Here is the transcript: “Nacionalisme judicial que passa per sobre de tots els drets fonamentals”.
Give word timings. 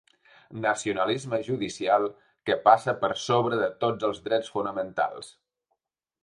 “Nacionalisme 0.61 1.39
judicial 1.47 2.07
que 2.51 2.55
passa 2.69 2.95
per 3.05 3.11
sobre 3.25 3.61
de 3.61 3.69
tots 3.85 4.09
els 4.09 4.23
drets 4.29 4.51
fonamentals”. 4.57 5.31